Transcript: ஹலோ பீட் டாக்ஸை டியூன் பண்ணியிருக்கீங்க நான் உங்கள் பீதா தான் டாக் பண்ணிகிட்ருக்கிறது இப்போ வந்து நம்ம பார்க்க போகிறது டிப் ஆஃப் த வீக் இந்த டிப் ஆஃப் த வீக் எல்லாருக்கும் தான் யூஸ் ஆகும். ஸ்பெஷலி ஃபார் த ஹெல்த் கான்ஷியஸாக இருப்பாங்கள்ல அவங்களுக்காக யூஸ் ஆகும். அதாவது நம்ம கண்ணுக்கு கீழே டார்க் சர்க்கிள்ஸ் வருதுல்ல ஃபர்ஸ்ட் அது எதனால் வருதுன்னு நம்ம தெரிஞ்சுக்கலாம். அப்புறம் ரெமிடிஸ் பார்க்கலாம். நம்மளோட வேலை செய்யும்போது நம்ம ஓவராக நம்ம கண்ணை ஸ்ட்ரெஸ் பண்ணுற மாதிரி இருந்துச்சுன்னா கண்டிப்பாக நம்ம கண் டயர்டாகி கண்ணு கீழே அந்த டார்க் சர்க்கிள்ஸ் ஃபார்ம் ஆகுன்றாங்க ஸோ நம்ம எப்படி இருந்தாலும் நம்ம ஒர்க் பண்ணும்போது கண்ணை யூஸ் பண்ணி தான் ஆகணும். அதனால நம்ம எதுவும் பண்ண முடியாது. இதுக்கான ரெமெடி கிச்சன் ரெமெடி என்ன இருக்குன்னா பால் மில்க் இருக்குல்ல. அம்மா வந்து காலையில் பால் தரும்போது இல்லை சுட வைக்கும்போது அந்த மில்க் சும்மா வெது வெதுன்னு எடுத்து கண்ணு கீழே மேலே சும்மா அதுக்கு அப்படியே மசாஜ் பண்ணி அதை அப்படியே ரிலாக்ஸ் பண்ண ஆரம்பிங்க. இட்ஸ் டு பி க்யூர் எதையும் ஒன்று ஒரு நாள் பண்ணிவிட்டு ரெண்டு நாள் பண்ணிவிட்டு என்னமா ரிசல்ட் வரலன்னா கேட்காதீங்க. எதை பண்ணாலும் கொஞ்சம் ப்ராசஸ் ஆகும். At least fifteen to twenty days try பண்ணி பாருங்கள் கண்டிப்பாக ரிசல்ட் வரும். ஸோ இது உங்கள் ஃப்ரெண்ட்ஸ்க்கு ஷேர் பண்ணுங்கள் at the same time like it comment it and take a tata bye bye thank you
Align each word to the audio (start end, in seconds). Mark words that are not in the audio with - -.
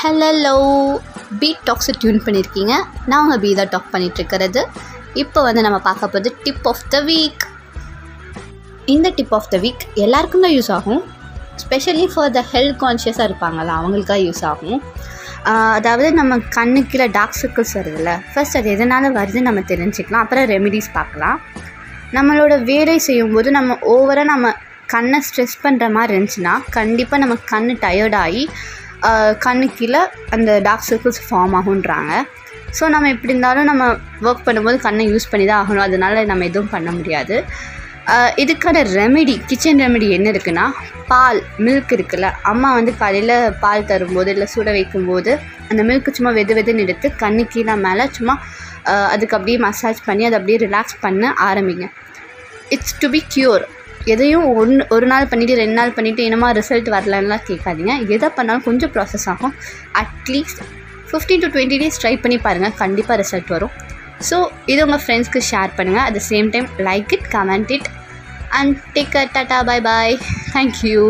ஹலோ 0.00 0.52
பீட் 1.38 1.62
டாக்ஸை 1.68 1.92
டியூன் 2.00 2.20
பண்ணியிருக்கீங்க 2.24 2.74
நான் 3.10 3.22
உங்கள் 3.22 3.40
பீதா 3.44 3.56
தான் 3.60 3.70
டாக் 3.72 3.88
பண்ணிகிட்ருக்கிறது 3.94 4.60
இப்போ 5.22 5.40
வந்து 5.46 5.62
நம்ம 5.66 5.78
பார்க்க 5.86 6.10
போகிறது 6.12 6.30
டிப் 6.44 6.66
ஆஃப் 6.72 6.84
த 6.94 6.98
வீக் 7.08 7.44
இந்த 8.94 9.10
டிப் 9.16 9.34
ஆஃப் 9.38 9.48
த 9.54 9.58
வீக் 9.64 9.82
எல்லாருக்கும் 10.04 10.44
தான் 10.46 10.54
யூஸ் 10.56 10.70
ஆகும். 10.76 11.02
ஸ்பெஷலி 11.62 12.06
ஃபார் 12.12 12.30
த 12.38 12.44
ஹெல்த் 12.52 12.78
கான்ஷியஸாக 12.84 13.28
இருப்பாங்கள்ல 13.30 13.74
அவங்களுக்காக 13.80 14.20
யூஸ் 14.28 14.44
ஆகும். 14.52 14.78
அதாவது 15.78 16.12
நம்ம 16.20 16.40
கண்ணுக்கு 16.58 16.92
கீழே 16.94 17.08
டார்க் 17.18 17.38
சர்க்கிள்ஸ் 17.40 17.74
வருதுல்ல 17.80 18.14
ஃபர்ஸ்ட் 18.32 18.60
அது 18.62 18.70
எதனால் 18.76 19.10
வருதுன்னு 19.20 19.48
நம்ம 19.50 19.66
தெரிஞ்சுக்கலாம். 19.74 20.22
அப்புறம் 20.24 20.48
ரெமிடிஸ் 20.54 20.94
பார்க்கலாம். 21.00 21.38
நம்மளோட 22.18 22.54
வேலை 22.72 22.98
செய்யும்போது 23.10 23.50
நம்ம 23.60 23.80
ஓவராக 23.96 24.32
நம்ம 24.34 24.56
கண்ணை 24.96 25.20
ஸ்ட்ரெஸ் 25.28 25.62
பண்ணுற 25.64 25.86
மாதிரி 25.98 26.12
இருந்துச்சுன்னா 26.16 26.56
கண்டிப்பாக 26.80 27.22
நம்ம 27.24 27.34
கண் 27.52 27.72
டயர்டாகி 27.86 28.44
கண்ணு 29.44 29.66
கீழே 29.78 30.02
அந்த 30.34 30.50
டார்க் 30.66 30.86
சர்க்கிள்ஸ் 30.90 31.22
ஃபார்ம் 31.26 31.54
ஆகுன்றாங்க 31.60 32.12
ஸோ 32.76 32.84
நம்ம 32.94 33.08
எப்படி 33.14 33.32
இருந்தாலும் 33.34 33.68
நம்ம 33.70 33.84
ஒர்க் 34.28 34.46
பண்ணும்போது 34.46 34.78
கண்ணை 34.86 35.04
யூஸ் 35.12 35.30
பண்ணி 35.32 35.44
தான் 35.50 35.60
ஆகணும். 35.62 35.84
அதனால 35.88 36.24
நம்ம 36.30 36.44
எதுவும் 36.50 36.72
பண்ண 36.74 36.90
முடியாது. 36.96 37.36
இதுக்கான 38.42 38.82
ரெமெடி 38.96 39.34
கிச்சன் 39.48 39.80
ரெமெடி 39.84 40.06
என்ன 40.16 40.28
இருக்குன்னா 40.34 40.66
பால் 41.10 41.40
மில்க் 41.66 41.92
இருக்குல்ல. 41.96 42.28
அம்மா 42.50 42.68
வந்து 42.78 42.92
காலையில் 43.00 43.34
பால் 43.62 43.88
தரும்போது 43.90 44.30
இல்லை 44.34 44.46
சுட 44.54 44.68
வைக்கும்போது 44.76 45.32
அந்த 45.70 45.82
மில்க் 45.88 46.10
சும்மா 46.18 46.32
வெது 46.38 46.54
வெதுன்னு 46.58 46.84
எடுத்து 46.86 47.08
கண்ணு 47.22 47.44
கீழே 47.54 47.74
மேலே 47.86 48.06
சும்மா 48.18 48.36
அதுக்கு 49.14 49.36
அப்படியே 49.38 49.58
மசாஜ் 49.66 50.00
பண்ணி 50.08 50.24
அதை 50.28 50.36
அப்படியே 50.38 50.58
ரிலாக்ஸ் 50.66 50.96
பண்ண 51.04 51.32
ஆரம்பிங்க. 51.48 51.86
இட்ஸ் 52.74 52.96
டு 53.02 53.08
பி 53.14 53.20
க்யூர் 53.34 53.64
எதையும் 54.14 54.46
ஒன்று 54.60 54.82
ஒரு 54.94 55.06
நாள் 55.12 55.28
பண்ணிவிட்டு 55.30 55.60
ரெண்டு 55.62 55.76
நாள் 55.78 55.94
பண்ணிவிட்டு 55.96 56.26
என்னமா 56.28 56.48
ரிசல்ட் 56.58 56.88
வரலன்னா 56.96 57.38
கேட்காதீங்க. 57.50 57.94
எதை 58.16 58.28
பண்ணாலும் 58.38 58.66
கொஞ்சம் 58.68 58.92
ப்ராசஸ் 58.96 59.26
ஆகும். 59.32 59.54
At least 60.02 60.62
fifteen 61.10 61.42
to 61.44 61.50
twenty 61.54 61.78
days 61.82 62.00
try 62.02 62.14
பண்ணி 62.24 62.38
பாருங்கள் 62.46 62.76
கண்டிப்பாக 62.82 63.16
ரிசல்ட் 63.22 63.52
வரும். 63.56 63.74
ஸோ 64.28 64.36
இது 64.72 64.80
உங்கள் 64.86 65.02
ஃப்ரெண்ட்ஸ்க்கு 65.04 65.40
ஷேர் 65.50 65.76
பண்ணுங்கள் 65.78 66.04
at 66.06 66.16
the 66.18 66.22
same 66.32 66.48
time 66.54 66.68
like 66.88 67.12
it 67.16 67.28
comment 67.36 67.70
it 67.76 67.88
and 68.58 68.74
take 68.96 69.16
a 69.22 69.24
tata 69.36 69.58
bye 69.68 69.84
bye 69.88 70.16
thank you 70.54 71.02